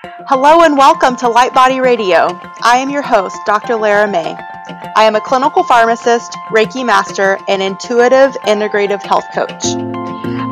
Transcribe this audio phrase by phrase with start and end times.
[0.00, 2.28] Hello and welcome to Light Body Radio.
[2.62, 3.74] I am your host, Dr.
[3.74, 4.36] Lara May.
[4.94, 9.64] I am a clinical pharmacist, Reiki master, and intuitive integrative health coach.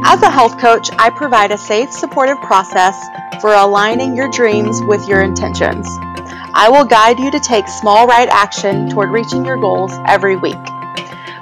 [0.04, 3.00] As a health coach, I provide a safe, supportive process
[3.40, 5.86] for aligning your dreams with your intentions.
[6.52, 10.56] I will guide you to take small right action toward reaching your goals every week.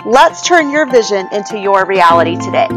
[0.05, 2.69] Let's turn your vision into your reality today.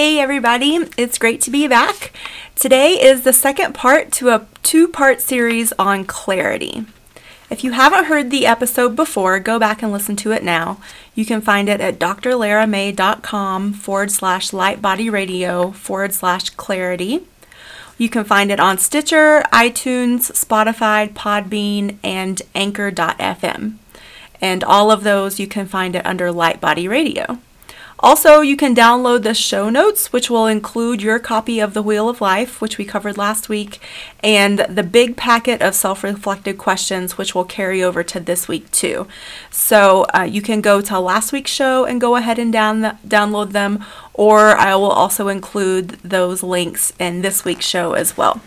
[0.00, 2.12] Hey everybody, it's great to be back.
[2.56, 6.86] Today is the second part to a two part series on clarity.
[7.50, 10.80] If you haven't heard the episode before, go back and listen to it now.
[11.14, 17.26] You can find it at drlaramay.com forward slash lightbodyradio forward slash clarity.
[17.98, 23.74] You can find it on Stitcher, iTunes, Spotify, Podbean, and Anchor.fm.
[24.40, 27.38] And all of those you can find it under Light Body Radio.
[28.02, 32.08] Also, you can download the show notes, which will include your copy of The Wheel
[32.08, 33.78] of Life, which we covered last week,
[34.24, 38.70] and the big packet of self reflected questions, which will carry over to this week
[38.70, 39.06] too.
[39.50, 42.96] So uh, you can go to last week's show and go ahead and down the,
[43.06, 48.40] download them, or I will also include those links in this week's show as well.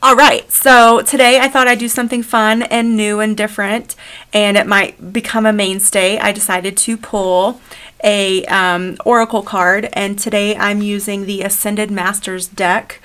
[0.00, 3.96] All right, so today I thought I'd do something fun and new and different,
[4.32, 6.18] and it might become a mainstay.
[6.18, 7.60] I decided to pull
[8.04, 13.00] a um, oracle card, and today I'm using the Ascended Masters deck.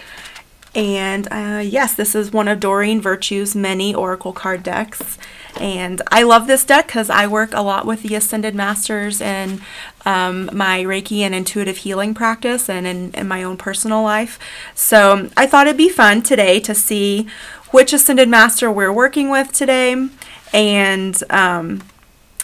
[0.75, 5.17] And uh, yes, this is one of Doreen Virtue's many oracle card decks.
[5.59, 9.61] And I love this deck because I work a lot with the Ascended Masters in
[10.05, 14.39] um, my Reiki and intuitive healing practice and in, in my own personal life.
[14.73, 17.27] So I thought it'd be fun today to see
[17.71, 20.07] which Ascended Master we're working with today
[20.53, 21.83] and um,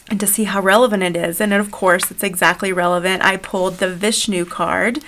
[0.10, 1.40] and to see how relevant it is.
[1.40, 3.24] And of course, it's exactly relevant.
[3.24, 5.00] I pulled the Vishnu card,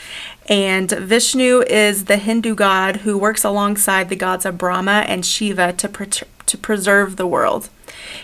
[0.48, 5.74] and Vishnu is the Hindu god who works alongside the gods of Brahma and Shiva
[5.74, 7.70] to, to preserve the world.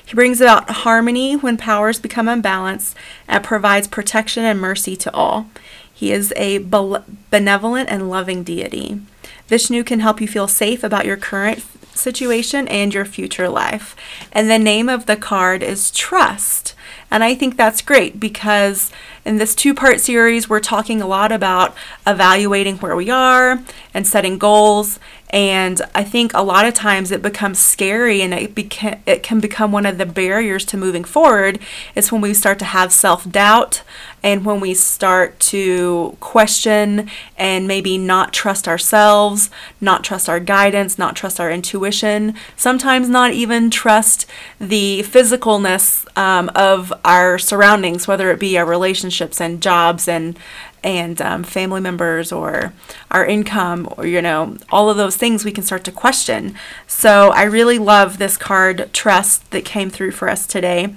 [0.06, 2.96] He brings about harmony when powers become unbalanced
[3.28, 5.50] and provides protection and mercy to all.
[5.94, 9.02] He is a benevolent and loving deity.
[9.48, 11.64] Vishnu can help you feel safe about your current
[11.96, 13.96] situation and your future life.
[14.32, 16.76] And the name of the card is Trust.
[17.10, 18.92] And I think that's great because
[19.26, 21.76] in this two part series, we're talking a lot about
[22.06, 23.64] evaluating where we are
[23.94, 25.00] and setting goals.
[25.30, 29.42] And I think a lot of times it becomes scary and it, beca- it can
[29.42, 31.60] become one of the barriers to moving forward.
[31.96, 33.84] It's when we start to have self doubt
[34.24, 39.50] and when we start to question and maybe not trust ourselves,
[39.82, 44.26] not trust our guidance, not trust our intuition, sometimes not even trust
[44.60, 50.40] the physicalness um, of our surroundings, whether it be our relationships and jobs and
[50.88, 52.72] and um, family members or
[53.12, 57.30] our income or you know all of those things we can start to question so
[57.32, 60.96] i really love this card trust that came through for us today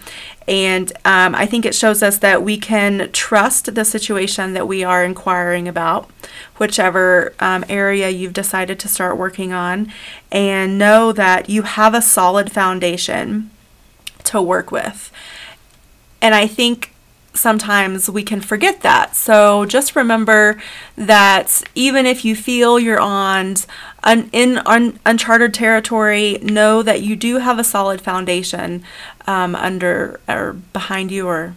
[0.48, 4.82] and um, I think it shows us that we can trust the situation that we
[4.82, 6.10] are inquiring about,
[6.56, 9.92] whichever um, area you've decided to start working on,
[10.32, 13.50] and know that you have a solid foundation
[14.24, 15.12] to work with.
[16.20, 16.94] And I think
[17.34, 19.16] sometimes we can forget that.
[19.16, 20.60] So just remember
[20.96, 23.56] that even if you feel you're on
[24.02, 28.82] un, in un, uncharted territory, know that you do have a solid foundation
[29.26, 31.54] um, under or behind you or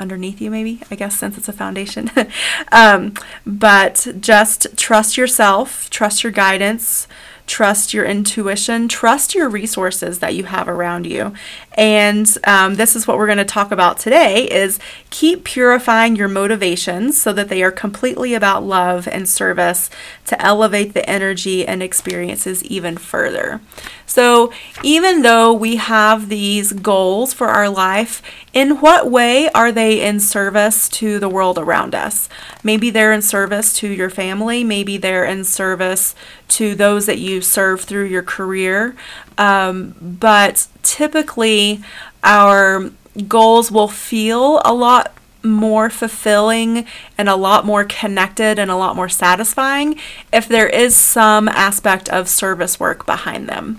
[0.00, 2.08] underneath you maybe i guess since it's a foundation
[2.72, 3.12] um,
[3.44, 7.08] but just trust yourself trust your guidance
[7.48, 11.32] trust your intuition, trust your resources that you have around you.
[11.78, 14.80] And um, this is what we're going to talk about today is
[15.10, 19.88] keep purifying your motivations so that they are completely about love and service
[20.26, 23.60] to elevate the energy and experiences even further.
[24.06, 24.52] So,
[24.82, 28.22] even though we have these goals for our life,
[28.52, 32.28] in what way are they in service to the world around us?
[32.64, 36.16] Maybe they're in service to your family, maybe they're in service
[36.48, 38.96] to those that you serve through your career.
[39.38, 41.80] Um, but typically,
[42.22, 42.90] our
[43.26, 46.84] goals will feel a lot more fulfilling
[47.16, 49.98] and a lot more connected and a lot more satisfying
[50.32, 53.78] if there is some aspect of service work behind them.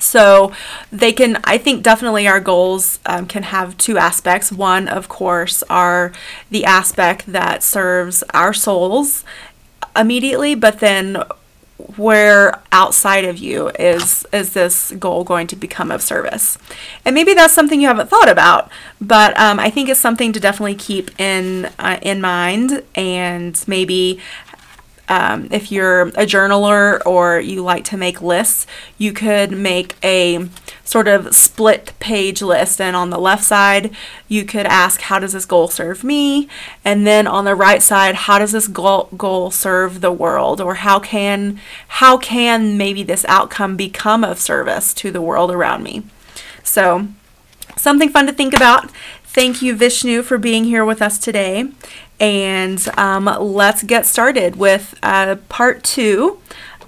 [0.00, 0.52] So
[0.90, 4.50] they can, I think definitely our goals um, can have two aspects.
[4.50, 6.12] One, of course, are
[6.50, 9.24] the aspect that serves our souls
[9.94, 11.22] immediately, but then
[11.96, 16.58] where outside of you is is this goal going to become of service?
[17.04, 20.40] And maybe that's something you haven't thought about but um, i think it's something to
[20.40, 24.20] definitely keep in uh, in mind and maybe
[25.10, 28.64] um, if you're a journaler or you like to make lists,
[28.96, 30.48] you could make a
[30.84, 32.80] sort of split page list.
[32.80, 33.90] And on the left side,
[34.28, 36.48] you could ask, How does this goal serve me?
[36.84, 40.60] And then on the right side, How does this goal, goal serve the world?
[40.60, 41.58] Or how can,
[41.88, 46.04] how can maybe this outcome become of service to the world around me?
[46.62, 47.08] So,
[47.76, 48.92] something fun to think about.
[49.32, 51.70] Thank you, Vishnu, for being here with us today.
[52.18, 56.40] And um, let's get started with uh, part two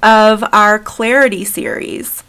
[0.03, 2.25] of our clarity series.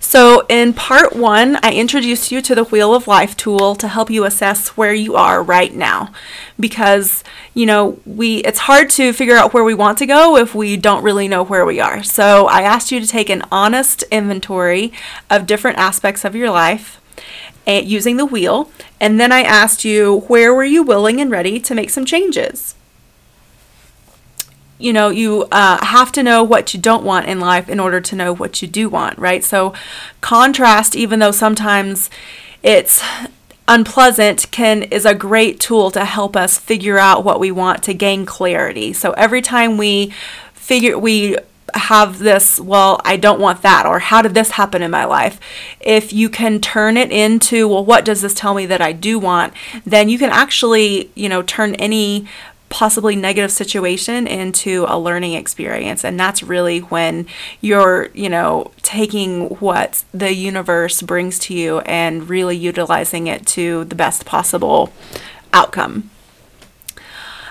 [0.00, 4.10] So, in part one, I introduced you to the Wheel of Life tool to help
[4.10, 6.12] you assess where you are right now.
[6.58, 7.22] Because,
[7.54, 10.76] you know, we it's hard to figure out where we want to go if we
[10.76, 12.02] don't really know where we are.
[12.02, 14.92] So, I asked you to take an honest inventory
[15.30, 16.99] of different aspects of your life
[17.78, 18.70] using the wheel.
[19.00, 22.74] And then I asked you, where were you willing and ready to make some changes?
[24.78, 28.00] You know, you uh, have to know what you don't want in life in order
[28.00, 29.44] to know what you do want, right?
[29.44, 29.74] So,
[30.22, 32.08] contrast, even though sometimes
[32.62, 33.02] it's
[33.70, 37.94] unpleasant can is a great tool to help us figure out what we want to
[37.94, 38.92] gain clarity.
[38.92, 40.12] So every time we
[40.54, 41.36] figure we
[41.74, 45.40] have this, well, I don't want that, or how did this happen in my life?
[45.80, 49.18] If you can turn it into, well, what does this tell me that I do
[49.18, 49.52] want?
[49.84, 52.26] Then you can actually, you know, turn any
[52.70, 57.26] possibly negative situation into a learning experience and that's really when
[57.60, 63.84] you're you know taking what the universe brings to you and really utilizing it to
[63.86, 64.92] the best possible
[65.52, 66.08] outcome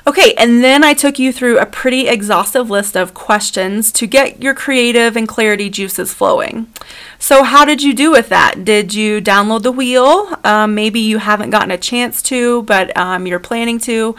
[0.07, 4.41] Okay, and then I took you through a pretty exhaustive list of questions to get
[4.41, 6.71] your creative and clarity juices flowing.
[7.19, 8.63] So, how did you do with that?
[8.63, 10.35] Did you download the wheel?
[10.43, 14.15] Um, maybe you haven't gotten a chance to, but um, you're planning to.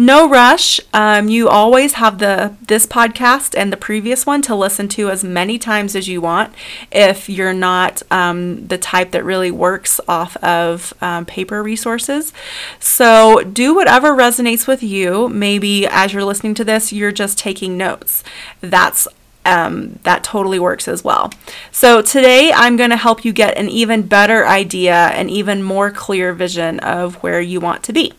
[0.00, 0.80] No rush.
[0.94, 5.24] Um, you always have the this podcast and the previous one to listen to as
[5.24, 6.54] many times as you want.
[6.92, 12.32] If you're not um, the type that really works off of um, paper resources,
[12.78, 15.28] so do whatever resonates with you.
[15.30, 18.22] Maybe as you're listening to this, you're just taking notes.
[18.60, 19.08] That's
[19.44, 21.32] um, that totally works as well.
[21.72, 25.90] So, today I'm going to help you get an even better idea and even more
[25.90, 28.12] clear vision of where you want to be.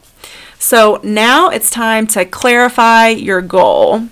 [0.59, 4.09] So now it's time to clarify your goal.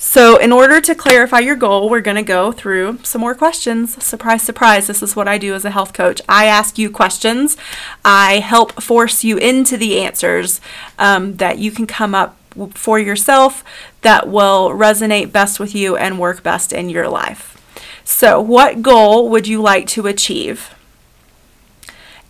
[0.00, 4.02] So, in order to clarify your goal, we're going to go through some more questions.
[4.02, 6.20] Surprise, surprise, this is what I do as a health coach.
[6.28, 7.56] I ask you questions,
[8.04, 10.60] I help force you into the answers
[10.98, 12.36] um, that you can come up
[12.74, 13.64] for yourself
[14.02, 17.56] that will resonate best with you and work best in your life.
[18.04, 20.74] So, what goal would you like to achieve?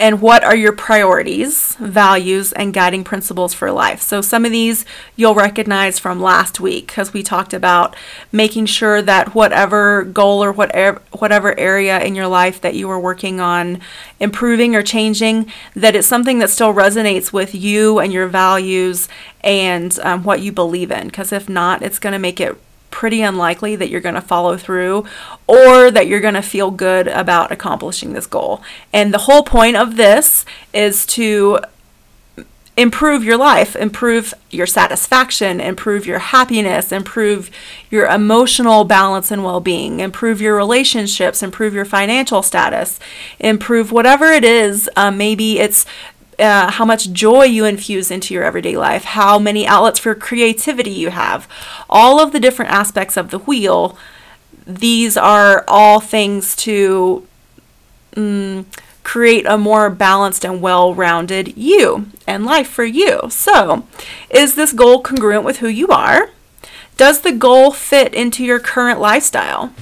[0.00, 4.00] And what are your priorities, values, and guiding principles for life.
[4.00, 4.84] So, some of these
[5.16, 7.96] you'll recognize from last week because we talked about
[8.30, 13.00] making sure that whatever goal or whatever, whatever area in your life that you are
[13.00, 13.80] working on
[14.20, 19.08] improving or changing, that it's something that still resonates with you and your values
[19.42, 21.08] and um, what you believe in.
[21.08, 22.56] Because if not, it's going to make it
[22.98, 25.06] pretty unlikely that you're going to follow through
[25.46, 28.60] or that you're going to feel good about accomplishing this goal.
[28.92, 31.60] And the whole point of this is to
[32.76, 37.52] improve your life, improve your satisfaction, improve your happiness, improve
[37.88, 42.98] your emotional balance and well being, improve your relationships, improve your financial status,
[43.38, 44.90] improve whatever it is.
[44.96, 45.86] Um, maybe it's
[46.38, 50.90] uh, how much joy you infuse into your everyday life, how many outlets for creativity
[50.90, 51.48] you have,
[51.88, 53.98] all of the different aspects of the wheel.
[54.66, 57.26] These are all things to
[58.12, 58.64] mm,
[59.02, 63.22] create a more balanced and well rounded you and life for you.
[63.30, 63.86] So,
[64.30, 66.30] is this goal congruent with who you are?
[66.96, 69.72] Does the goal fit into your current lifestyle?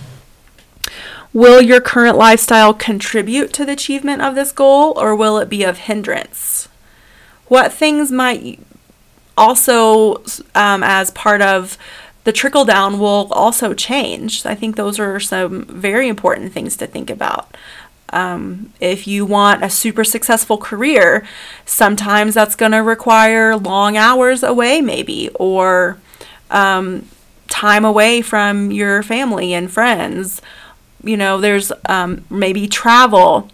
[1.37, 5.64] Will your current lifestyle contribute to the achievement of this goal or will it be
[5.64, 6.66] of hindrance?
[7.49, 8.59] What things might
[9.37, 10.23] also,
[10.55, 11.76] um, as part of
[12.25, 14.47] the trickle down, will also change?
[14.47, 17.55] I think those are some very important things to think about.
[18.14, 21.23] Um, if you want a super successful career,
[21.66, 25.99] sometimes that's going to require long hours away, maybe, or
[26.50, 27.07] um,
[27.47, 30.40] time away from your family and friends
[31.03, 33.50] you know, there's um, maybe travel.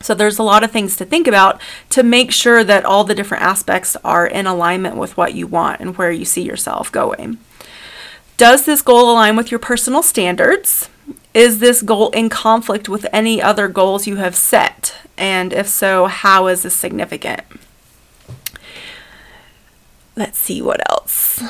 [0.00, 3.14] So there's a lot of things to think about to make sure that all the
[3.14, 7.38] different aspects are in alignment with what you want and where you see yourself going.
[8.36, 10.90] Does this goal align with your personal standards?
[11.32, 14.96] Is this goal in conflict with any other goals you have set?
[15.16, 17.42] And if so, how is this significant?
[20.16, 21.42] Let's see what else.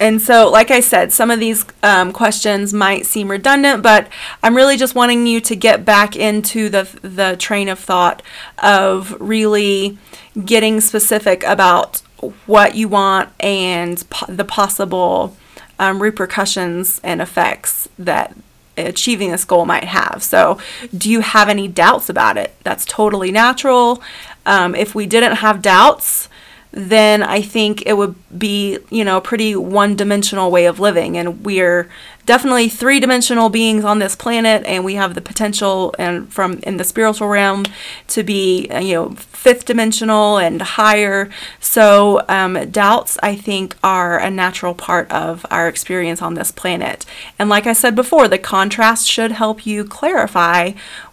[0.00, 4.08] And so, like I said, some of these um, questions might seem redundant, but
[4.42, 8.22] I'm really just wanting you to get back into the, the train of thought
[8.62, 9.98] of really
[10.44, 12.00] getting specific about
[12.46, 15.36] what you want and po- the possible
[15.78, 18.36] um, repercussions and effects that
[18.76, 20.22] achieving this goal might have.
[20.22, 20.58] So,
[20.96, 22.54] do you have any doubts about it?
[22.62, 24.00] That's totally natural.
[24.46, 26.27] Um, if we didn't have doubts,
[26.70, 31.16] then I think it would be, you know, a pretty one dimensional way of living.
[31.16, 31.88] And we're
[32.26, 36.76] definitely three dimensional beings on this planet, and we have the potential and from in
[36.76, 37.64] the spiritual realm
[38.08, 41.30] to be, uh, you know, fifth dimensional and higher.
[41.58, 47.06] So, um, doubts, I think, are a natural part of our experience on this planet.
[47.38, 50.72] And like I said before, the contrast should help you clarify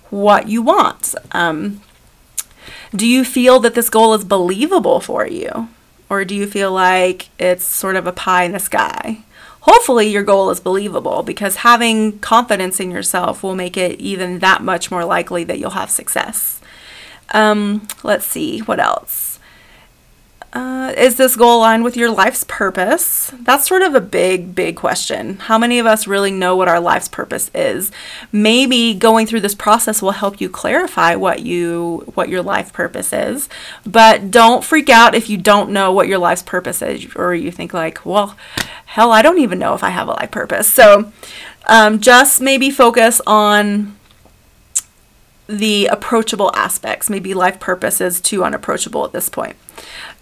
[0.09, 1.15] what you want.
[1.31, 1.81] Um,
[2.95, 5.69] do you feel that this goal is believable for you?
[6.09, 9.23] Or do you feel like it's sort of a pie in the sky?
[9.61, 14.61] Hopefully, your goal is believable because having confidence in yourself will make it even that
[14.61, 16.61] much more likely that you'll have success.
[17.33, 19.25] Um, let's see, what else?
[20.55, 23.29] Uh, is this goal aligned with your life's purpose?
[23.41, 25.35] That's sort of a big, big question.
[25.35, 27.91] How many of us really know what our life's purpose is?
[28.31, 33.12] Maybe going through this process will help you clarify what you what your life purpose
[33.12, 33.50] is.
[33.85, 37.51] But don't freak out if you don't know what your life's purpose is, or you
[37.51, 38.38] think like, well,
[38.85, 40.69] hell, I don't even know if I have a life purpose.
[40.69, 41.12] So,
[41.67, 43.94] um, just maybe focus on
[45.47, 47.09] the approachable aspects.
[47.09, 49.55] Maybe life purpose is too unapproachable at this point.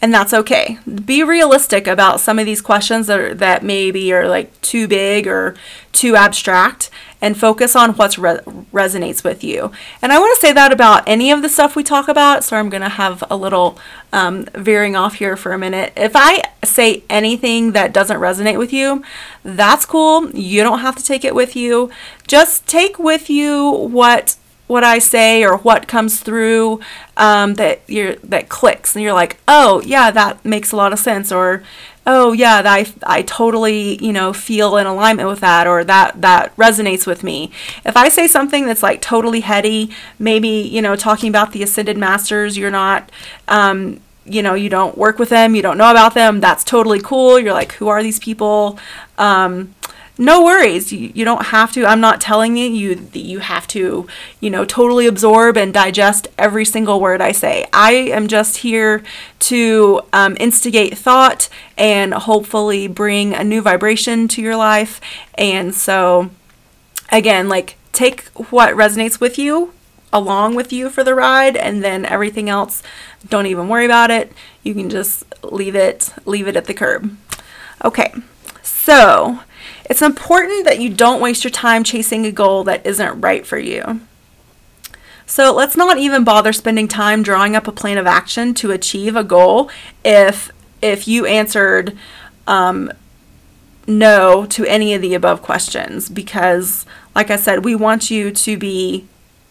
[0.01, 0.79] And that's okay.
[1.05, 5.27] Be realistic about some of these questions that, are, that maybe are like too big
[5.27, 5.55] or
[5.93, 6.89] too abstract
[7.21, 8.39] and focus on what re-
[8.73, 9.71] resonates with you.
[10.01, 12.43] And I want to say that about any of the stuff we talk about.
[12.43, 13.77] So I'm going to have a little
[14.11, 15.93] um, veering off here for a minute.
[15.95, 19.03] If I say anything that doesn't resonate with you,
[19.43, 20.31] that's cool.
[20.31, 21.89] You don't have to take it with you.
[22.27, 24.35] Just take with you what
[24.73, 26.79] what I say or what comes through
[27.15, 30.97] um, that you're that clicks and you're like, oh yeah, that makes a lot of
[30.97, 31.63] sense, or
[32.07, 36.55] oh yeah, I, I totally you know feel in alignment with that, or that that
[36.57, 37.51] resonates with me.
[37.85, 41.97] If I say something that's like totally heady, maybe you know talking about the ascended
[41.97, 43.11] masters, you're not.
[43.47, 46.39] Um, you know, you don't work with them, you don't know about them.
[46.39, 47.37] That's totally cool.
[47.37, 48.79] You're like, who are these people?
[49.17, 49.75] Um,
[50.17, 50.93] no worries.
[50.93, 51.85] You, you don't have to.
[51.85, 54.07] I'm not telling you you you have to
[54.39, 57.67] you know totally absorb and digest every single word i say.
[57.73, 59.03] I am just here
[59.39, 65.01] to um, instigate thought and hopefully bring a new vibration to your life.
[65.35, 66.29] And so
[67.11, 69.73] again like take what resonates with you
[70.11, 72.83] along with you for the ride and then everything else
[73.29, 74.31] don't even worry about it.
[74.61, 77.17] You can just leave it leave it at the curb.
[77.83, 78.13] Okay.
[78.61, 79.39] So
[79.85, 83.57] it's important that you don't waste your time chasing a goal that isn't right for
[83.57, 84.01] you.
[85.25, 89.15] So let's not even bother spending time drawing up a plan of action to achieve
[89.15, 89.69] a goal
[90.03, 91.97] if if you answered
[92.45, 92.91] um,
[93.87, 96.85] no to any of the above questions because
[97.15, 99.07] like I said, we want you to be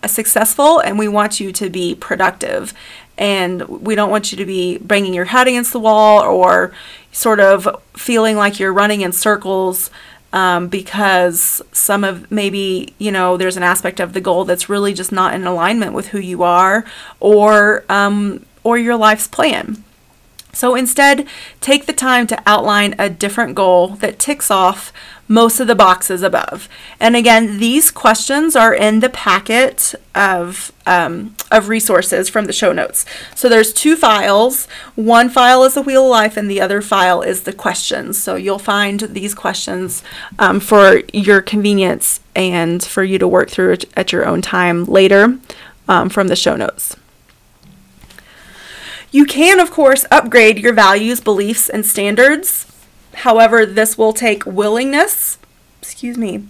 [0.06, 2.74] successful and we want you to be productive
[3.16, 6.72] and we don't want you to be banging your head against the wall or
[7.12, 9.90] sort of feeling like you're running in circles
[10.32, 14.94] um, because some of maybe you know there's an aspect of the goal that's really
[14.94, 16.84] just not in alignment with who you are
[17.20, 19.82] or um, or your life's plan.
[20.54, 21.26] So instead,
[21.60, 24.92] take the time to outline a different goal that ticks off
[25.26, 26.68] most of the boxes above.
[27.00, 32.70] And again, these questions are in the packet of, um, of resources from the show
[32.70, 33.06] notes.
[33.34, 34.66] So there's two files.
[34.94, 38.22] One file is the Wheel of Life, and the other file is the questions.
[38.22, 40.02] So you'll find these questions
[40.38, 45.38] um, for your convenience and for you to work through at your own time later
[45.88, 46.94] um, from the show notes.
[49.12, 52.66] You can, of course, upgrade your values, beliefs, and standards.
[53.14, 55.38] However, this will take willingness,
[55.82, 56.48] excuse me,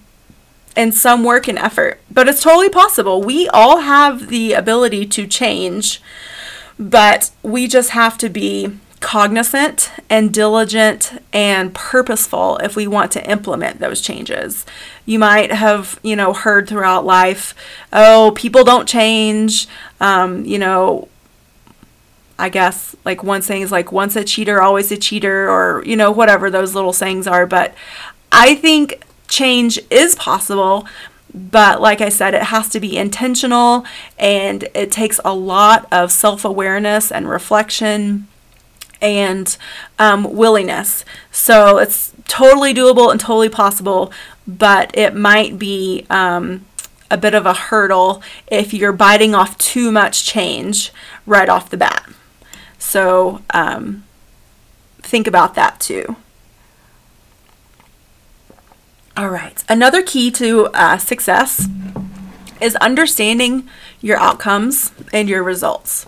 [0.76, 2.00] and some work and effort.
[2.08, 3.20] But it's totally possible.
[3.20, 6.00] We all have the ability to change,
[6.78, 13.28] but we just have to be cognizant and diligent and purposeful if we want to
[13.28, 14.64] implement those changes.
[15.04, 17.56] You might have, you know, heard throughout life,
[17.92, 19.66] oh, people don't change.
[20.00, 21.08] Um, you know,
[22.42, 25.94] I guess like one saying is like once a cheater, always a cheater, or you
[25.94, 27.46] know, whatever those little sayings are.
[27.46, 27.72] But
[28.32, 30.84] I think change is possible,
[31.32, 33.86] but like I said, it has to be intentional
[34.18, 38.26] and it takes a lot of self awareness and reflection
[39.00, 39.56] and
[40.00, 41.04] um, willingness.
[41.30, 44.12] So it's totally doable and totally possible,
[44.48, 46.66] but it might be um,
[47.08, 50.92] a bit of a hurdle if you're biting off too much change
[51.24, 52.08] right off the bat.
[52.82, 54.02] So um,
[55.00, 56.16] think about that too.
[59.16, 59.62] All right.
[59.68, 61.68] Another key to uh, success
[62.60, 63.68] is understanding
[64.00, 66.06] your outcomes and your results.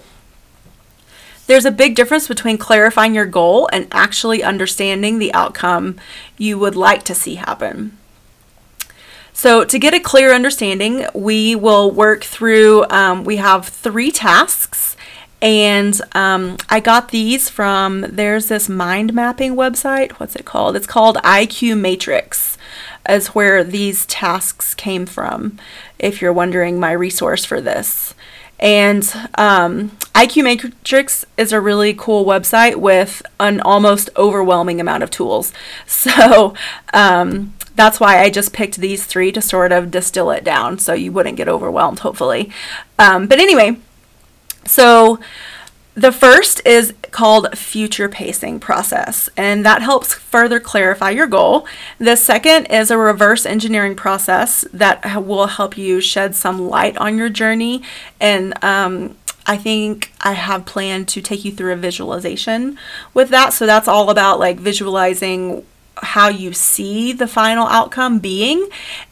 [1.47, 5.97] There's a big difference between clarifying your goal and actually understanding the outcome
[6.37, 7.97] you would like to see happen.
[9.33, 14.94] So, to get a clear understanding, we will work through, um, we have three tasks.
[15.45, 20.13] And um, I got these from, there's this mind mapping website.
[20.13, 20.75] What's it called?
[20.75, 22.57] It's called IQ Matrix,
[23.07, 25.59] is where these tasks came from,
[25.99, 28.15] if you're wondering my resource for this.
[28.59, 29.05] And
[29.37, 35.53] um, IQ Matrix is a really cool website with an almost overwhelming amount of tools.
[35.87, 36.55] So
[36.95, 40.95] um, that's why I just picked these three to sort of distill it down so
[40.95, 42.51] you wouldn't get overwhelmed, hopefully.
[42.99, 43.77] Um, but anyway,
[44.67, 45.21] so
[45.95, 51.67] the first is called future pacing process, and that helps further clarify your goal.
[51.99, 57.17] The second is a reverse engineering process that will help you shed some light on
[57.17, 57.83] your journey.
[58.21, 59.17] And um,
[59.47, 62.77] I think I have planned to take you through a visualization
[63.13, 63.53] with that.
[63.53, 65.65] So that's all about like visualizing
[65.97, 68.69] how you see the final outcome being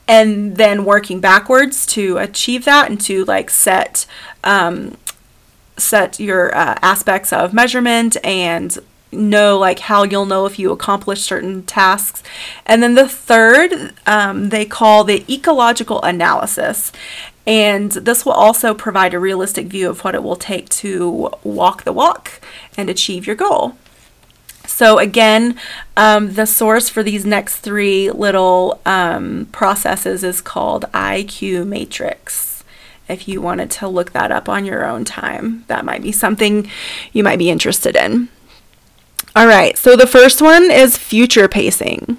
[0.09, 4.05] and then working backwards to achieve that and to like set
[4.43, 4.97] um,
[5.77, 8.79] set your uh, aspects of measurement and
[9.13, 12.23] know like how you'll know if you accomplish certain tasks.
[12.67, 16.93] And then the third um, they call the ecological analysis.
[17.47, 21.83] And this will also provide a realistic view of what it will take to walk
[21.83, 22.41] the walk
[22.77, 23.77] and achieve your goal.
[24.67, 25.59] So again
[25.97, 32.52] um, the source for these next three little um, processes is called iq matrix
[33.09, 35.65] if you wanted to look that up on your own time.
[35.69, 36.69] That might be something
[37.13, 38.29] you might be interested in.
[39.35, 42.19] All right, so the first one is future pacing.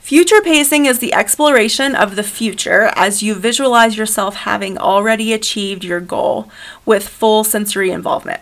[0.00, 5.84] Future pacing is the exploration of the future as you visualize yourself having already achieved
[5.84, 6.50] your goal
[6.84, 8.40] with full sensory involvement.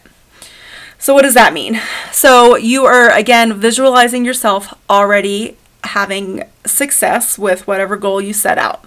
[0.98, 1.80] So, what does that mean?
[2.10, 8.84] So, you are again visualizing yourself already having success with whatever goal you set out.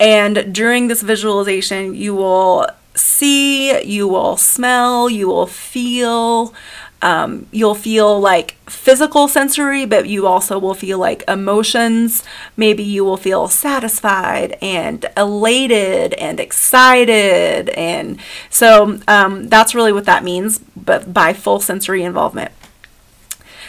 [0.00, 6.54] And during this visualization, you will see, you will smell, you will feel.
[7.00, 12.24] Um, you'll feel like physical sensory, but you also will feel like emotions.
[12.56, 17.68] Maybe you will feel satisfied and elated and excited.
[17.70, 18.18] And
[18.50, 22.50] so um, that's really what that means, but by full sensory involvement.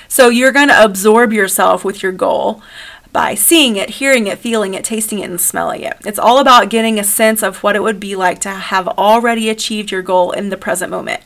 [0.08, 2.64] So you're going to absorb yourself with your goal
[3.12, 5.98] by seeing it, hearing it, feeling it, tasting it, and smelling it.
[6.06, 9.50] It's all about getting a sense of what it would be like to have already
[9.50, 11.24] achieved your goal in the present moment.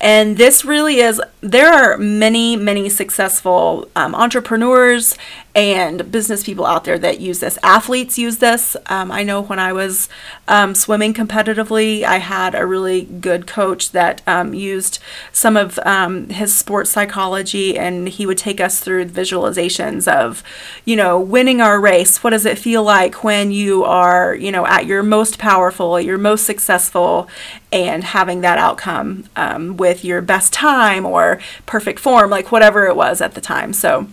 [0.00, 5.16] And this really is, there are many, many successful um, entrepreneurs
[5.54, 7.58] and business people out there that use this.
[7.62, 8.76] Athletes use this.
[8.86, 10.08] Um, I know when I was
[10.48, 14.98] um, swimming competitively, I had a really good coach that um, used
[15.32, 20.42] some of um, his sports psychology, and he would take us through visualizations of,
[20.84, 22.24] you know, winning our race.
[22.24, 26.18] What does it feel like when you are, you know, at your most powerful, your
[26.18, 27.28] most successful,
[27.70, 32.96] and having that outcome um, with your best time or perfect form, like whatever it
[32.96, 33.72] was at the time.
[33.72, 34.08] So,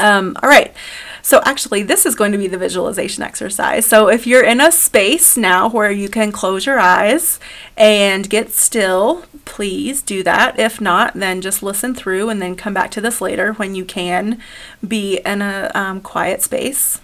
[0.00, 0.74] um, all right.
[1.22, 3.84] So actually, this is going to be the visualization exercise.
[3.86, 7.38] So if you're in a space now where you can close your eyes
[7.76, 10.58] and get still, please do that.
[10.58, 13.84] If not, then just listen through and then come back to this later when you
[13.84, 14.40] can
[14.86, 17.00] be in a um, quiet space.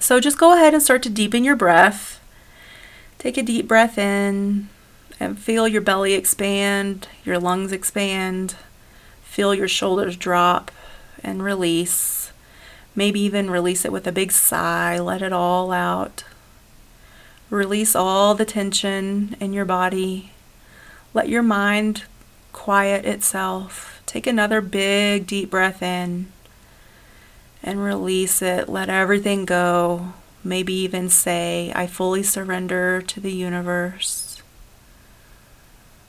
[0.00, 2.20] So just go ahead and start to deepen your breath.
[3.18, 4.68] Take a deep breath in
[5.20, 8.56] and feel your belly expand, your lungs expand.
[9.22, 10.70] Feel your shoulders drop
[11.24, 12.32] and release.
[12.94, 14.98] Maybe even release it with a big sigh.
[14.98, 16.24] Let it all out.
[17.50, 20.32] Release all the tension in your body.
[21.12, 22.04] Let your mind
[22.52, 24.02] quiet itself.
[24.06, 26.32] Take another big, deep breath in
[27.62, 28.68] and release it.
[28.68, 30.12] Let everything go.
[30.44, 34.42] Maybe even say, I fully surrender to the universe.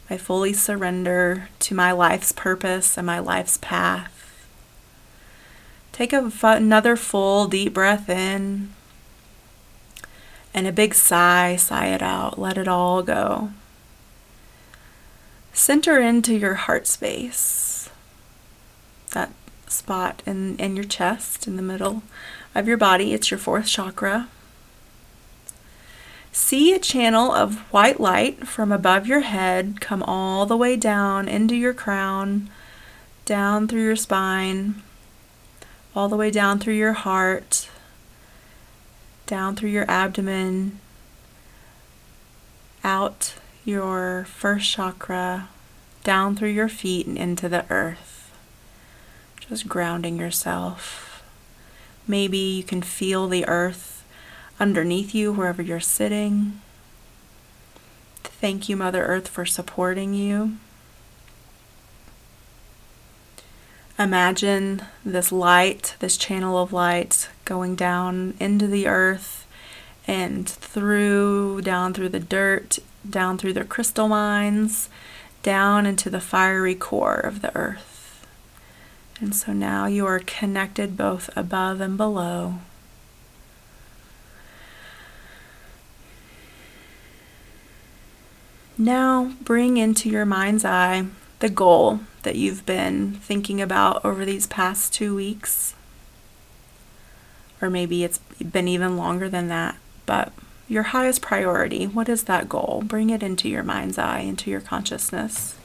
[0.09, 4.14] I fully surrender to my life's purpose and my life's path.
[5.95, 8.73] Take a, another full deep breath in
[10.53, 13.51] and a big sigh, sigh it out, let it all go.
[15.53, 17.89] Center into your heart space,
[19.11, 19.31] that
[19.67, 22.03] spot in, in your chest, in the middle
[22.53, 23.13] of your body.
[23.13, 24.27] It's your fourth chakra.
[26.33, 31.29] See a channel of white light from above your head come all the way down
[31.29, 32.49] into your crown,
[33.23, 34.81] down through your spine,
[35.95, 37.69] all the way down through your heart,
[39.25, 40.79] down through your abdomen,
[42.83, 45.47] out your first chakra,
[46.03, 48.31] down through your feet and into the earth.
[49.39, 51.23] Just grounding yourself.
[52.07, 54.03] Maybe you can feel the earth
[54.59, 56.61] underneath you wherever you're sitting.
[58.23, 60.57] Thank you, Mother Earth, for supporting you.
[63.97, 69.47] Imagine this light, this channel of light going down into the earth
[70.05, 72.79] and through, down through the dirt,
[73.09, 74.89] down through the crystal mines,
[75.43, 78.27] down into the fiery core of the earth.
[79.21, 82.55] And so now you are connected both above and below.
[88.77, 91.05] Now bring into your mind's eye
[91.39, 95.75] the goal that you've been thinking about over these past two weeks.
[97.61, 100.33] Or maybe it's been even longer than that, but
[100.67, 102.83] your highest priority, what is that goal?
[102.85, 105.55] Bring it into your mind's eye, into your consciousness.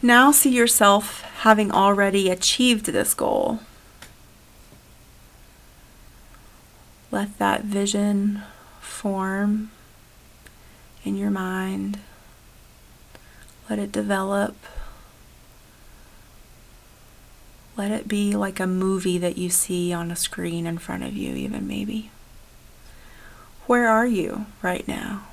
[0.00, 3.58] Now see yourself having already achieved this goal.
[7.10, 8.42] Let that vision
[8.80, 9.72] form
[11.04, 11.98] in your mind.
[13.68, 14.56] Let it develop.
[17.76, 21.14] Let it be like a movie that you see on a screen in front of
[21.14, 22.10] you, even maybe.
[23.66, 25.28] Where are you right now?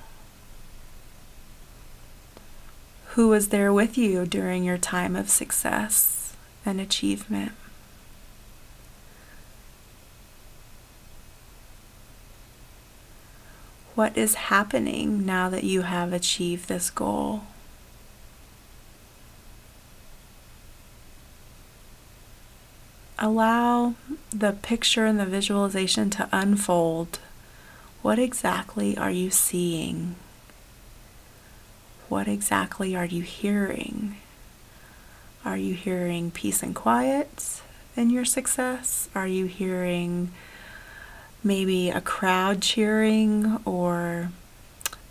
[3.15, 7.53] Who was there with you during your time of success and achievement?
[13.97, 17.45] What is happening now that you have achieved this goal?
[23.17, 23.95] Allow
[24.29, 27.17] the picture and the visualization to unfold.
[28.03, 30.15] What exactly are you seeing?
[32.07, 34.17] What exactly are you hearing?
[35.43, 37.63] Are you hearing peace and quiet
[37.95, 39.09] in your success?
[39.15, 40.31] Are you hearing
[41.43, 44.31] maybe a crowd cheering or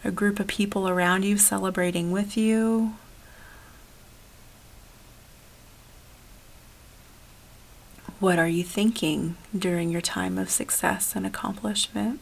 [0.04, 2.94] a group of people around you celebrating with you.
[8.18, 12.20] What are you thinking during your time of success and accomplishment?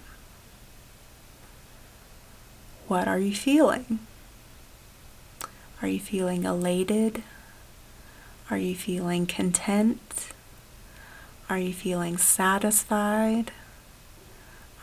[2.88, 4.00] What are you feeling?
[5.80, 7.22] Are you feeling elated?
[8.50, 10.28] Are you feeling content?
[11.48, 13.52] Are you feeling satisfied?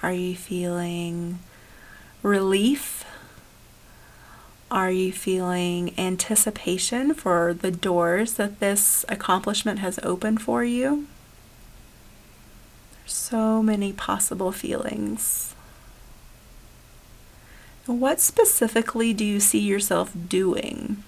[0.03, 1.39] Are you feeling
[2.23, 3.05] relief?
[4.71, 11.07] Are you feeling anticipation for the doors that this accomplishment has opened for you?
[12.93, 15.53] There's so many possible feelings.
[17.85, 21.03] What specifically do you see yourself doing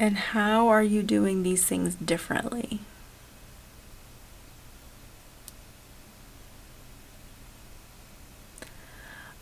[0.00, 2.80] And how are you doing these things differently?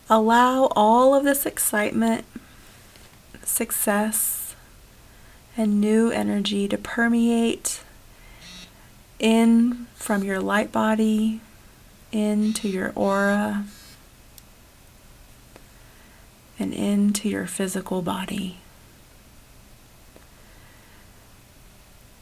[0.09, 2.25] Allow all of this excitement,
[3.41, 4.53] success,
[5.55, 7.79] and new energy to permeate
[9.17, 11.39] in from your light body
[12.11, 13.63] into your aura
[16.59, 18.57] and into your physical body.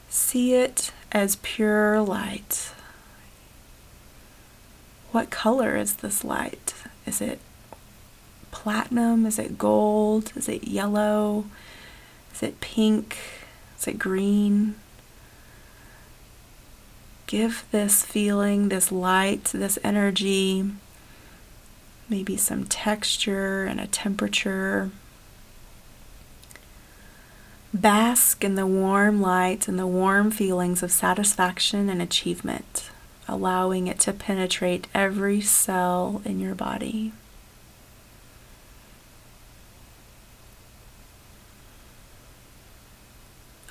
[0.10, 2.74] See it as pure light.
[5.12, 6.74] What color is this light?
[7.06, 7.40] Is it
[8.52, 9.26] platinum?
[9.26, 10.32] Is it gold?
[10.36, 11.46] Is it yellow?
[12.34, 13.18] Is it pink?
[13.78, 14.76] Is it green?
[17.26, 20.70] Give this feeling, this light, this energy,
[22.08, 24.92] maybe some texture and a temperature.
[27.82, 32.90] Bask in the warm light and the warm feelings of satisfaction and achievement,
[33.28, 37.12] allowing it to penetrate every cell in your body.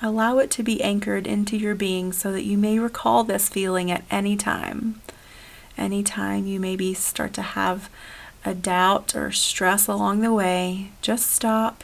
[0.01, 3.91] Allow it to be anchored into your being so that you may recall this feeling
[3.91, 5.01] at any time.
[5.77, 7.89] Anytime you maybe start to have
[8.45, 11.83] a doubt or stress along the way, just stop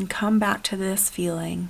[0.00, 1.68] and come back to this feeling.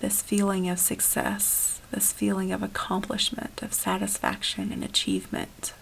[0.00, 5.74] This feeling of success, this feeling of accomplishment, of satisfaction and achievement.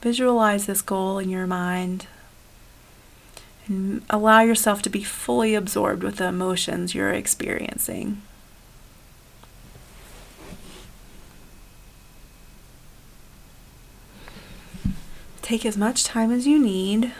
[0.00, 2.06] Visualize this goal in your mind
[3.66, 8.22] and allow yourself to be fully absorbed with the emotions you're experiencing.
[15.44, 17.12] Take as much time as you need.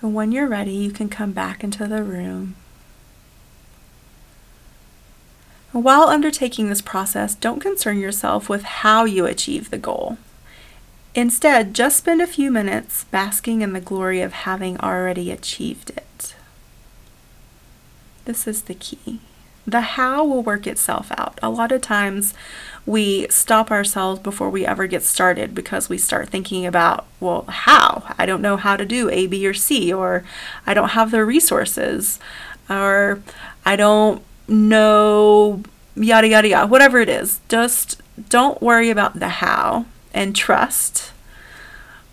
[0.00, 2.54] And when you're ready, you can come back into the room.
[5.72, 10.18] while undertaking this process, don't concern yourself with how you achieve the goal.
[11.16, 16.36] Instead, just spend a few minutes basking in the glory of having already achieved it.
[18.24, 19.20] This is the key.
[19.70, 21.38] The how will work itself out.
[21.42, 22.34] A lot of times
[22.84, 28.02] we stop ourselves before we ever get started because we start thinking about, well, how?
[28.18, 30.24] I don't know how to do A, B, or C, or
[30.66, 32.18] I don't have the resources,
[32.68, 33.22] or
[33.64, 35.62] I don't know,
[35.94, 37.38] yada, yada, yada, whatever it is.
[37.48, 41.12] Just don't worry about the how and trust.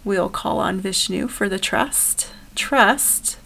[0.04, 2.32] We'll call on Vishnu for the trust.
[2.54, 3.38] Trust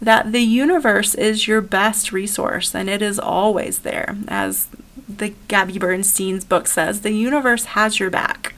[0.00, 4.16] that the universe is your best resource and it is always there.
[4.28, 4.68] As
[5.08, 8.54] the Gabby Bernstein's book says, the universe has your back.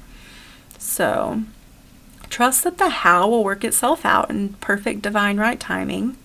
[0.78, 1.42] So
[2.30, 6.16] trust that the how will work itself out in perfect divine right timing.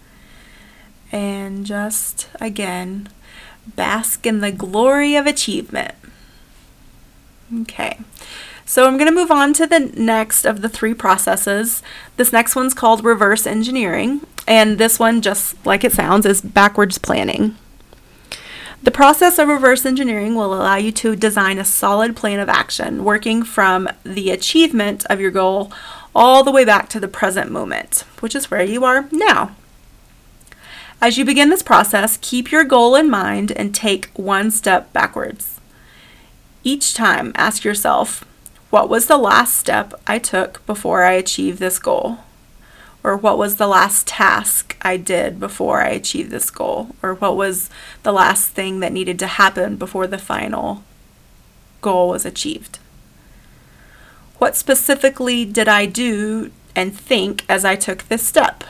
[1.12, 3.10] And just again,
[3.76, 5.96] bask in the glory of achievement.
[7.62, 7.98] Okay.
[8.66, 11.82] So I'm going to move on to the next of the three processes.
[12.18, 16.98] This next one's called reverse engineering, and this one, just like it sounds, is backwards
[16.98, 17.56] planning.
[18.82, 23.04] The process of reverse engineering will allow you to design a solid plan of action,
[23.04, 25.72] working from the achievement of your goal
[26.16, 29.56] all the way back to the present moment, which is where you are now.
[31.02, 35.60] As you begin this process, keep your goal in mind and take one step backwards.
[36.64, 38.26] Each time, ask yourself,
[38.70, 42.20] what was the last step I took before I achieved this goal?
[43.08, 46.90] Or what was the last task I did before I achieved this goal?
[47.02, 47.70] Or what was
[48.04, 50.84] the last thing that needed to happen before the final
[51.80, 52.80] goal was achieved?
[54.40, 58.66] What specifically did I do and think as I took this step?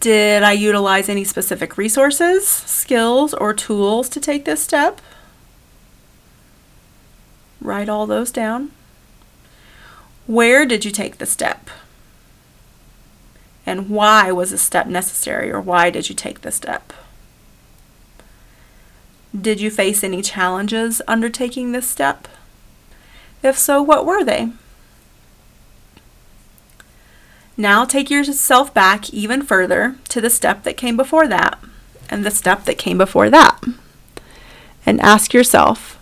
[0.00, 5.00] Did I utilize any specific resources, skills, or tools to take this step?
[7.62, 8.72] Write all those down.
[10.26, 11.68] Where did you take the step?
[13.66, 16.92] And why was a step necessary, or why did you take the step?
[19.38, 22.28] Did you face any challenges undertaking this step?
[23.42, 24.52] If so, what were they?
[27.56, 31.58] Now take yourself back even further to the step that came before that,
[32.08, 33.62] and the step that came before that.
[34.84, 35.98] And ask yourself,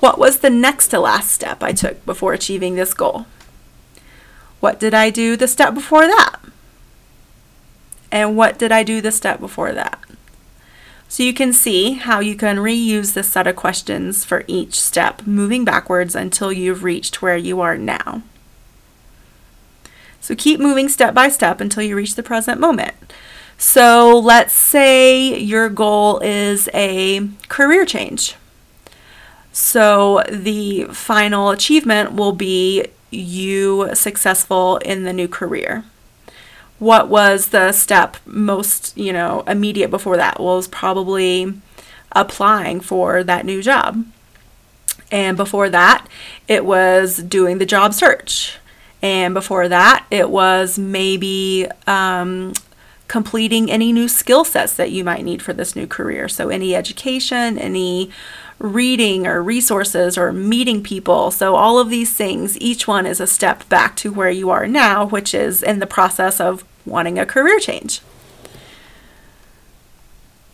[0.00, 3.26] what was the next to last step I took before achieving this goal?
[4.58, 6.36] What did I do the step before that?
[8.10, 10.00] And what did I do the step before that?
[11.08, 15.26] So you can see how you can reuse this set of questions for each step,
[15.26, 18.22] moving backwards until you've reached where you are now.
[20.20, 22.94] So keep moving step by step until you reach the present moment.
[23.58, 28.36] So let's say your goal is a career change.
[29.60, 35.84] So the final achievement will be you successful in the new career.
[36.78, 40.40] What was the step most, you know, immediate before that?
[40.40, 41.52] Well, was probably
[42.12, 44.06] applying for that new job.
[45.12, 46.06] And before that,
[46.48, 48.56] it was doing the job search.
[49.02, 52.54] And before that, it was maybe um,
[53.08, 56.28] completing any new skill sets that you might need for this new career.
[56.28, 58.10] So, any education, any
[58.60, 61.30] reading or resources or meeting people.
[61.30, 64.68] So, all of these things, each one is a step back to where you are
[64.68, 68.02] now, which is in the process of wanting a career change.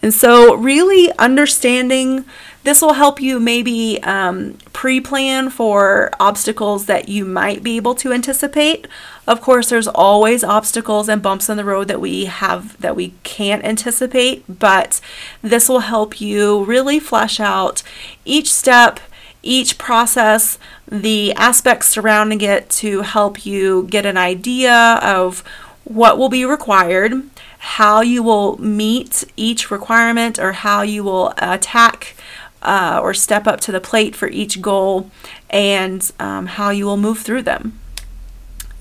[0.03, 2.25] And so, really understanding
[2.66, 7.94] this will help you maybe um, pre plan for obstacles that you might be able
[7.94, 8.88] to anticipate.
[9.24, 13.14] Of course, there's always obstacles and bumps in the road that we have that we
[13.22, 15.00] can't anticipate, but
[15.42, 17.85] this will help you really flesh out
[18.24, 18.98] each step
[19.44, 25.44] each process, the aspects surrounding it to help you get an idea of
[25.85, 27.12] what will be required,
[27.59, 32.15] how you will meet each requirement, or how you will attack
[32.66, 35.11] uh, or step up to the plate for each goal,
[35.48, 37.79] and um, how you will move through them.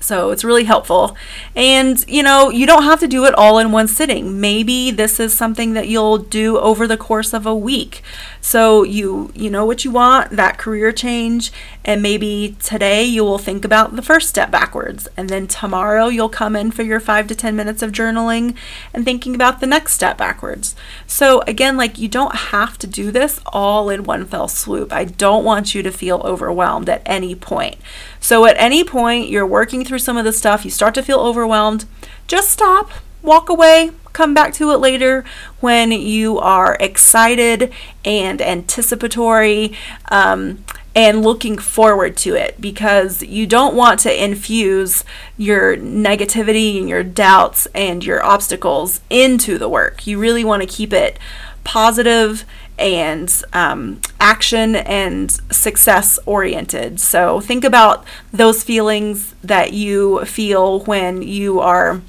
[0.06, 1.16] So it's really helpful.
[1.56, 4.40] And you know, you don't have to do it all in one sitting.
[4.40, 8.02] Maybe this is something that you'll do over the course of a week.
[8.40, 11.50] So you you know what you want, that career change,
[11.84, 16.28] and maybe today you will think about the first step backwards, and then tomorrow you'll
[16.28, 18.54] come in for your 5 to 10 minutes of journaling
[18.94, 20.76] and thinking about the next step backwards.
[21.08, 24.92] So again, like you don't have to do this all in one fell swoop.
[24.92, 27.78] I don't want you to feel overwhelmed at any point.
[28.26, 31.20] So at any point you're working through some of the stuff, you start to feel
[31.20, 31.84] overwhelmed,
[32.26, 32.90] just stop,
[33.22, 35.24] walk away, come back to it later
[35.60, 37.72] when you are excited
[38.04, 39.74] and anticipatory
[40.10, 45.04] um, and looking forward to it because you don't want to infuse
[45.36, 50.04] your negativity and your doubts and your obstacles into the work.
[50.04, 51.16] You really want to keep it
[51.62, 52.44] positive
[52.78, 57.00] and um, action and success oriented.
[57.00, 62.02] So think about those feelings that you feel when you are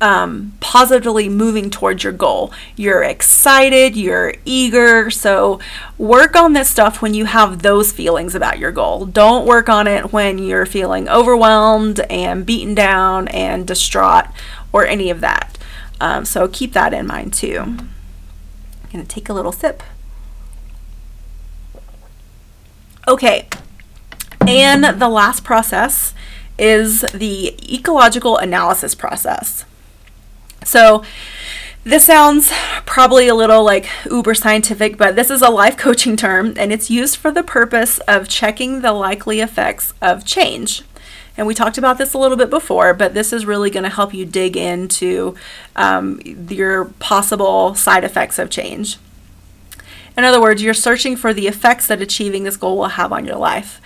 [0.00, 2.52] um, positively moving towards your goal.
[2.76, 5.10] You're excited, you're eager.
[5.10, 5.60] So
[5.96, 9.06] work on this stuff when you have those feelings about your goal.
[9.06, 14.26] Don't work on it when you're feeling overwhelmed and beaten down and distraught
[14.72, 15.56] or any of that.
[16.00, 17.78] Um, so keep that in mind too
[18.94, 19.82] going to take a little sip.
[23.06, 23.48] Okay,
[24.40, 26.14] and the last process
[26.58, 29.66] is the ecological analysis process.
[30.64, 31.04] So,
[31.82, 32.50] this sounds
[32.86, 36.88] probably a little like uber scientific, but this is a life coaching term and it's
[36.88, 40.82] used for the purpose of checking the likely effects of change.
[41.36, 43.90] And we talked about this a little bit before, but this is really going to
[43.90, 45.34] help you dig into
[45.74, 48.98] um, your possible side effects of change.
[50.16, 53.24] In other words, you're searching for the effects that achieving this goal will have on
[53.24, 53.80] your life.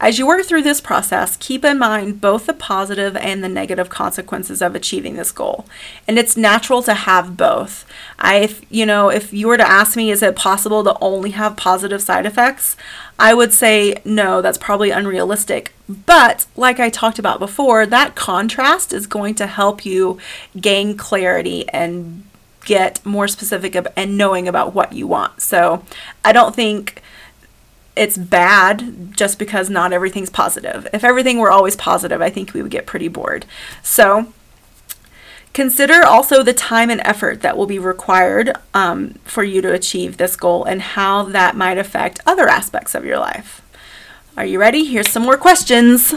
[0.00, 3.88] As you work through this process, keep in mind both the positive and the negative
[3.88, 5.66] consequences of achieving this goal.
[6.08, 7.86] And it's natural to have both.
[8.18, 11.56] I you know, if you were to ask me is it possible to only have
[11.56, 12.76] positive side effects?
[13.18, 15.72] I would say no, that's probably unrealistic.
[15.88, 20.18] But like I talked about before, that contrast is going to help you
[20.60, 22.24] gain clarity and
[22.64, 25.42] get more specific and knowing about what you want.
[25.42, 25.84] So,
[26.24, 27.02] I don't think
[27.96, 30.88] it's bad just because not everything's positive.
[30.92, 33.46] If everything were always positive, I think we would get pretty bored.
[33.82, 34.32] So,
[35.52, 40.16] consider also the time and effort that will be required um, for you to achieve
[40.16, 43.62] this goal and how that might affect other aspects of your life.
[44.36, 44.84] Are you ready?
[44.84, 46.14] Here's some more questions.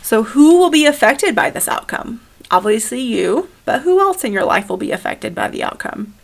[0.00, 2.22] So, who will be affected by this outcome?
[2.50, 6.14] Obviously, you, but who else in your life will be affected by the outcome?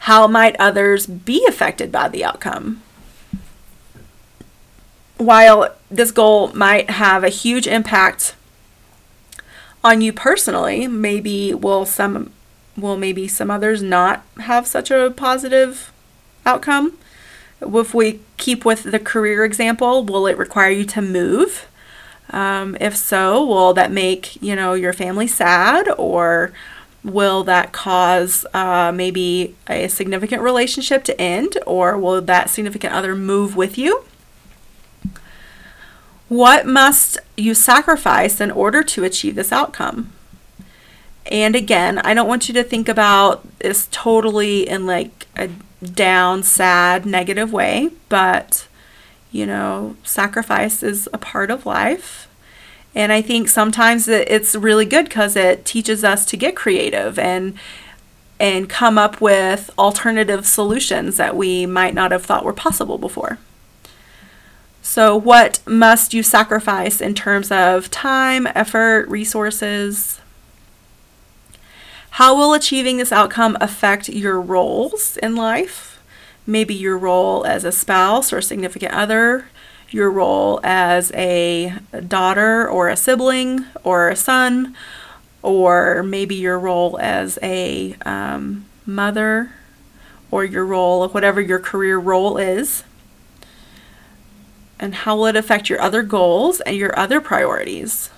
[0.00, 2.82] How might others be affected by the outcome?
[5.18, 8.34] While this goal might have a huge impact
[9.84, 12.32] on you personally, maybe will some
[12.78, 15.92] will maybe some others not have such a positive
[16.46, 16.96] outcome?
[17.60, 21.68] If we keep with the career example, will it require you to move?
[22.30, 26.52] Um, if so, will that make you know your family sad or
[27.02, 33.14] will that cause uh, maybe a significant relationship to end, or will that significant other
[33.14, 34.04] move with you?
[36.28, 40.12] What must you sacrifice in order to achieve this outcome?
[41.26, 45.50] And again, I don't want you to think about this totally in like a
[45.84, 48.68] down, sad, negative way, but
[49.32, 52.28] you know, sacrifice is a part of life.
[52.94, 57.54] And I think sometimes it's really good because it teaches us to get creative and
[58.40, 63.38] and come up with alternative solutions that we might not have thought were possible before.
[64.82, 70.20] So, what must you sacrifice in terms of time, effort, resources?
[72.12, 76.02] How will achieving this outcome affect your roles in life?
[76.46, 79.46] Maybe your role as a spouse or significant other,
[79.92, 81.74] your role as a
[82.06, 84.76] daughter or a sibling or a son,
[85.42, 89.52] or maybe your role as a um, mother,
[90.30, 92.84] or your role whatever your career role is.
[94.78, 98.10] And how will it affect your other goals and your other priorities?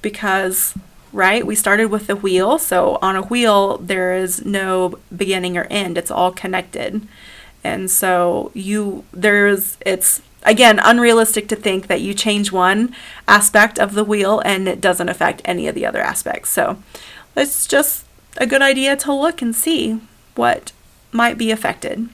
[0.00, 0.74] Because,
[1.12, 2.58] right, we started with the wheel.
[2.58, 7.06] So on a wheel, there is no beginning or end, it's all connected.
[7.64, 12.94] And so you there's it's again unrealistic to think that you change one
[13.26, 16.50] aspect of the wheel and it doesn't affect any of the other aspects.
[16.50, 16.82] So
[17.36, 18.06] it's just
[18.36, 20.00] a good idea to look and see
[20.34, 20.72] what
[21.12, 22.08] might be affected.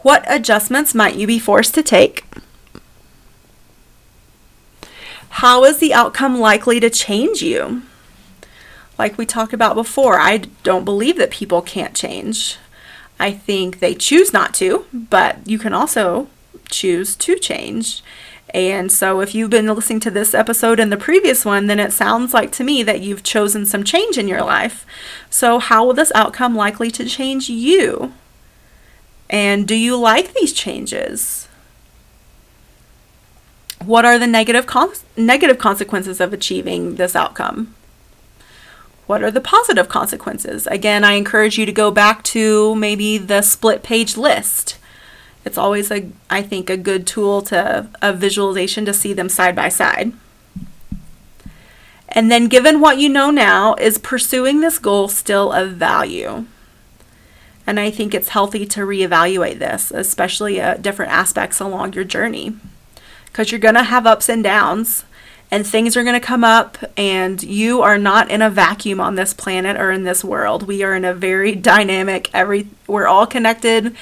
[0.00, 2.24] What adjustments might you be forced to take?
[5.30, 7.82] How is the outcome likely to change you?
[8.98, 12.56] Like we talked about before, I don't believe that people can't change.
[13.18, 16.28] I think they choose not to, but you can also
[16.68, 18.02] choose to change.
[18.54, 21.92] And so, if you've been listening to this episode and the previous one, then it
[21.92, 24.86] sounds like to me that you've chosen some change in your life.
[25.28, 28.12] So, how will this outcome likely to change you?
[29.28, 31.48] And do you like these changes?
[33.84, 34.66] What are the negative
[35.16, 37.75] negative consequences of achieving this outcome?
[39.06, 40.66] What are the positive consequences?
[40.66, 44.78] Again, I encourage you to go back to maybe the split page list.
[45.44, 49.54] It's always a I think a good tool to a visualization to see them side
[49.54, 50.12] by side.
[52.08, 56.46] And then given what you know now, is pursuing this goal still of value?
[57.66, 62.56] And I think it's healthy to reevaluate this, especially at different aspects along your journey.
[63.26, 65.04] Because you're going to have ups and downs
[65.50, 69.14] and things are going to come up and you are not in a vacuum on
[69.14, 70.64] this planet or in this world.
[70.64, 73.96] We are in a very dynamic every we're all connected.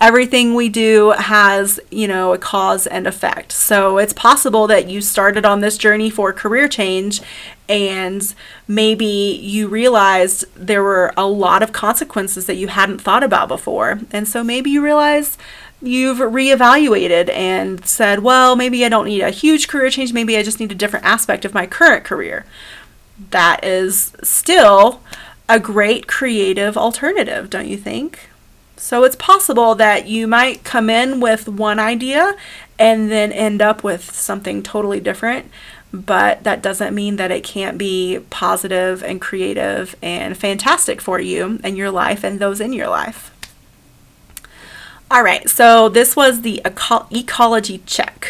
[0.00, 3.52] Everything we do has you know a cause and effect.
[3.52, 7.20] So it's possible that you started on this journey for career change
[7.68, 8.34] and
[8.66, 14.00] maybe you realized there were a lot of consequences that you hadn't thought about before.
[14.10, 15.38] And so maybe you realize
[15.82, 20.42] you've reevaluated and said, well, maybe I don't need a huge career change, maybe I
[20.42, 22.44] just need a different aspect of my current career.
[23.30, 25.00] That is still
[25.48, 28.30] a great creative alternative, don't you think?
[28.76, 32.34] So it's possible that you might come in with one idea
[32.78, 35.50] and then end up with something totally different,
[35.92, 41.60] but that doesn't mean that it can't be positive and creative and fantastic for you
[41.62, 43.29] and your life and those in your life.
[45.12, 48.28] All right, so this was the eco- ecology check.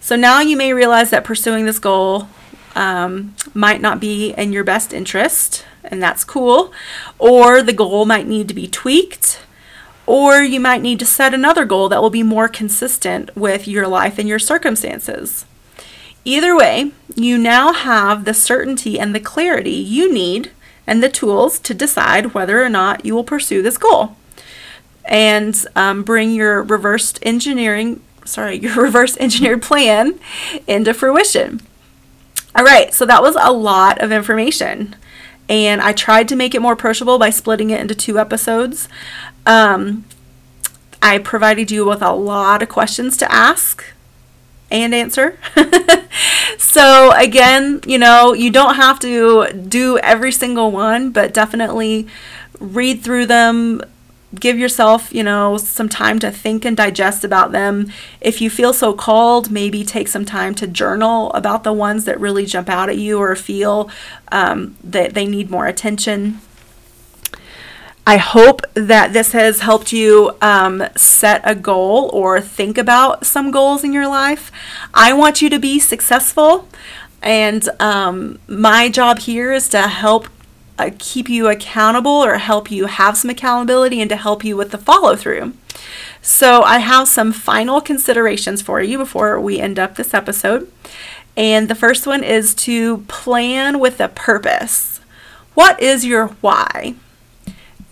[0.00, 2.28] So now you may realize that pursuing this goal
[2.74, 6.74] um, might not be in your best interest, and that's cool.
[7.18, 9.40] Or the goal might need to be tweaked,
[10.04, 13.88] or you might need to set another goal that will be more consistent with your
[13.88, 15.46] life and your circumstances.
[16.22, 20.50] Either way, you now have the certainty and the clarity you need
[20.86, 24.18] and the tools to decide whether or not you will pursue this goal
[25.08, 30.20] and um, bring your reversed engineering, sorry, your reverse engineered plan
[30.66, 31.60] into fruition.
[32.54, 34.96] All right, so that was a lot of information.
[35.48, 38.88] And I tried to make it more approachable by splitting it into two episodes.
[39.46, 40.04] Um,
[41.00, 43.84] I provided you with a lot of questions to ask
[44.70, 45.38] and answer.
[46.58, 52.08] so, again, you know, you don't have to do every single one, but definitely
[52.60, 53.82] read through them,
[54.34, 57.90] give yourself, you know, some time to think and digest about them.
[58.20, 62.20] If you feel so called, maybe take some time to journal about the ones that
[62.20, 63.90] really jump out at you or feel
[64.30, 66.40] um, that they need more attention.
[68.06, 73.50] I hope that this has helped you um, set a goal or think about some
[73.50, 74.50] goals in your life.
[74.94, 76.66] I want you to be successful,
[77.20, 80.28] and um, my job here is to help
[80.78, 84.70] uh, keep you accountable or help you have some accountability and to help you with
[84.70, 85.52] the follow through.
[86.22, 90.70] So, I have some final considerations for you before we end up this episode.
[91.36, 95.00] And the first one is to plan with a purpose.
[95.54, 96.96] What is your why?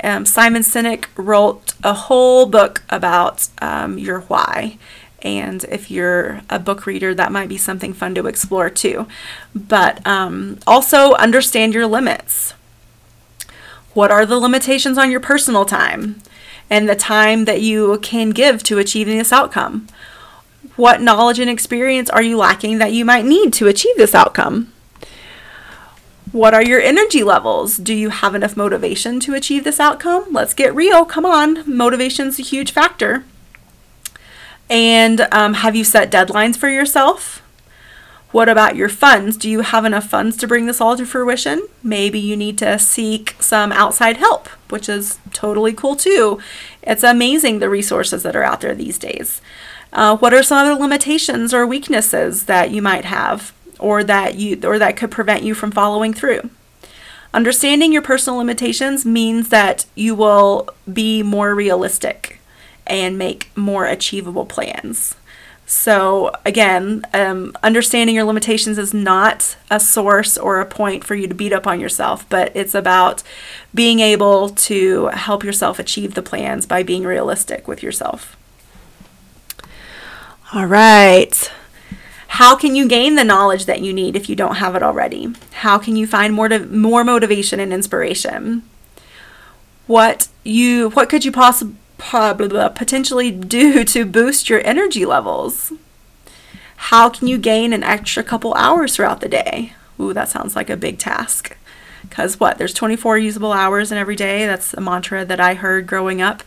[0.03, 4.78] Um, Simon Sinek wrote a whole book about um, your why.
[5.22, 9.07] And if you're a book reader, that might be something fun to explore too.
[9.55, 12.55] But um, also understand your limits.
[13.97, 16.20] What are the limitations on your personal time
[16.68, 19.86] and the time that you can give to achieving this outcome?
[20.76, 24.70] What knowledge and experience are you lacking that you might need to achieve this outcome?
[26.30, 27.78] What are your energy levels?
[27.78, 30.26] Do you have enough motivation to achieve this outcome?
[30.30, 31.07] Let's get real.
[31.07, 31.64] Come on.
[31.66, 33.24] Motivation's a huge factor.
[34.68, 37.40] And um, have you set deadlines for yourself?
[38.37, 39.34] What about your funds?
[39.39, 41.66] Do you have enough funds to bring this all to fruition?
[41.82, 46.39] Maybe you need to seek some outside help, which is totally cool too.
[46.82, 49.41] It's amazing the resources that are out there these days.
[49.91, 54.61] Uh, what are some other limitations or weaknesses that you might have, or that you
[54.64, 56.51] or that could prevent you from following through?
[57.32, 62.39] Understanding your personal limitations means that you will be more realistic
[62.87, 65.14] and make more achievable plans.
[65.68, 71.26] So, again, um, understanding your limitations is not a source or a point for you
[71.26, 73.24] to beat up on yourself, but it's about
[73.74, 78.36] being able to help yourself achieve the plans by being realistic with yourself.
[80.54, 81.50] All right.
[82.28, 85.34] How can you gain the knowledge that you need if you don't have it already?
[85.52, 88.62] How can you find more more motivation and inspiration?
[89.88, 95.72] What you what could you possibly potentially do to boost your energy levels?
[96.76, 99.72] How can you gain an extra couple hours throughout the day?
[99.99, 101.57] Ooh, that sounds like a big task.
[102.03, 102.59] Because what?
[102.59, 104.47] There's 24 usable hours in every day.
[104.47, 106.44] That's a mantra that I heard growing up.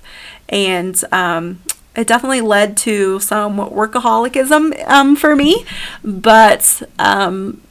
[0.47, 1.61] And um,
[1.95, 5.65] it definitely led to some workaholicism um, for me,
[6.03, 7.61] but um,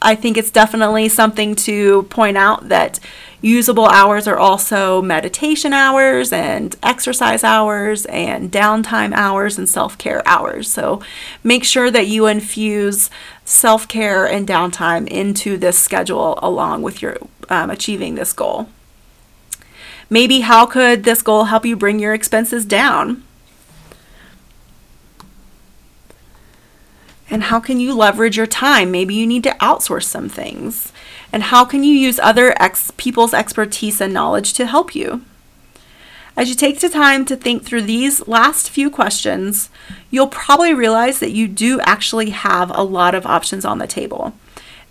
[0.00, 3.00] I think it's definitely something to point out that
[3.40, 10.26] usable hours are also meditation hours and exercise hours and downtime hours and self care
[10.26, 10.70] hours.
[10.70, 11.02] So
[11.42, 13.10] make sure that you infuse
[13.44, 17.16] self care and downtime into this schedule along with your
[17.48, 18.68] um, achieving this goal.
[20.08, 23.22] Maybe how could this goal help you bring your expenses down?
[27.30, 28.90] And how can you leverage your time?
[28.90, 30.92] Maybe you need to outsource some things.
[31.32, 35.24] And how can you use other ex- people's expertise and knowledge to help you?
[36.36, 39.68] As you take the time to think through these last few questions,
[40.10, 44.32] you'll probably realize that you do actually have a lot of options on the table.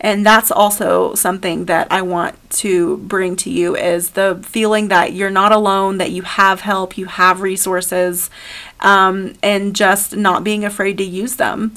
[0.01, 5.13] And that's also something that I want to bring to you is the feeling that
[5.13, 8.29] you're not alone, that you have help, you have resources,
[8.79, 11.73] um, and just not being afraid to use them.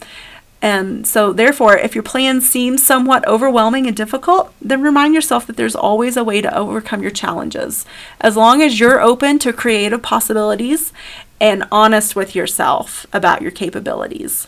[0.62, 5.56] And so, therefore, if your plan seems somewhat overwhelming and difficult, then remind yourself that
[5.56, 7.84] there's always a way to overcome your challenges.
[8.20, 10.92] As long as you're open to creative possibilities
[11.40, 14.46] and honest with yourself about your capabilities.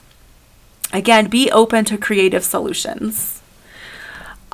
[0.93, 3.43] Again, be open to creative solutions.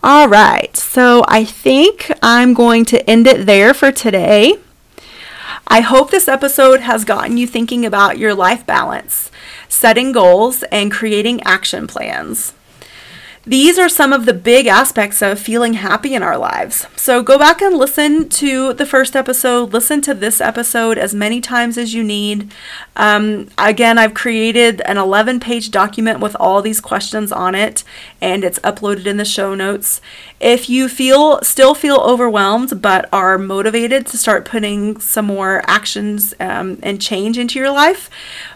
[0.03, 4.55] All right, so I think I'm going to end it there for today.
[5.67, 9.31] I hope this episode has gotten you thinking about your life balance,
[9.71, 12.53] setting goals, and creating action plans.
[13.47, 16.87] These are some of the big aspects of feeling happy in our lives.
[16.95, 21.41] So go back and listen to the first episode, listen to this episode as many
[21.41, 22.53] times as you need.
[22.97, 27.83] Um, again, I've created an 11 page document with all these questions on it,
[28.21, 30.03] and it's uploaded in the show notes.
[30.41, 36.33] If you feel still feel overwhelmed but are motivated to start putting some more actions
[36.41, 38.09] um, and change into your life,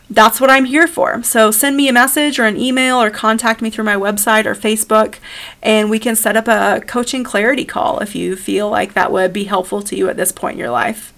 [0.09, 1.23] that's what I'm here for.
[1.23, 4.55] So send me a message or an email or contact me through my website or
[4.55, 5.19] Facebook,
[5.63, 9.35] and we can set up a coaching clarity call if you feel like that would
[9.35, 11.13] be helpful to you at this point in your life.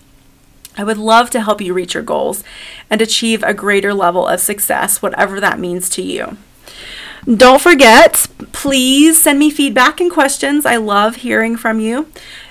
[0.76, 2.42] I would love to help you reach your goals
[2.90, 6.36] and achieve a greater level of success, whatever that means to you.
[7.26, 10.64] Don't forget, please send me feedback and questions.
[10.64, 12.06] I love hearing from you.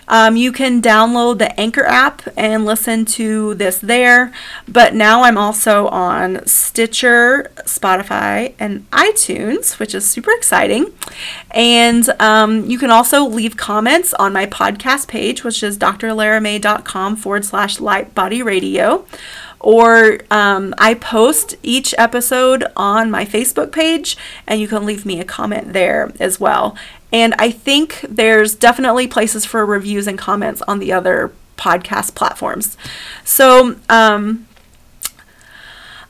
[0.07, 4.33] Um, you can download the Anchor app and listen to this there.
[4.67, 10.93] But now I'm also on Stitcher, Spotify, and iTunes, which is super exciting.
[11.51, 17.45] And um, you can also leave comments on my podcast page, which is drlaramay.com forward
[17.45, 19.05] slash light body radio
[19.65, 25.19] or um, I post each episode on my Facebook page, and you can leave me
[25.19, 26.77] a comment there as well.
[27.11, 32.77] And I think there's definitely places for reviews and comments on the other podcast platforms.
[33.23, 34.45] So, um,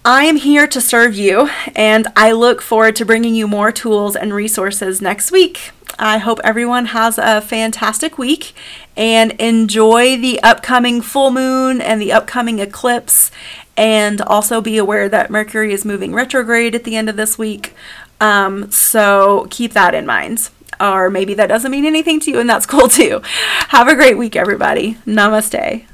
[0.04, 4.18] I am here to serve you, and I look forward to bringing you more tools
[4.18, 5.72] and resources next week.
[5.98, 8.54] I hope everyone has a fantastic week
[8.98, 13.32] and enjoy the upcoming full moon and the upcoming eclipse.
[13.78, 17.74] And also be aware that Mercury is moving retrograde at the end of this week.
[18.22, 22.50] Um, so keep that in mind or maybe that doesn't mean anything to you, and
[22.50, 23.22] that's cool too.
[23.70, 24.96] Have a great week, everybody.
[25.06, 25.86] Namaste.